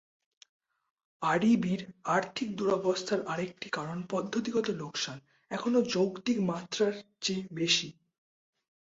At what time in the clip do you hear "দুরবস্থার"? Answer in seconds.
2.55-3.19